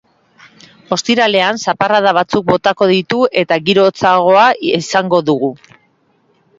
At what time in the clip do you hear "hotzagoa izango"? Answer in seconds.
3.93-5.25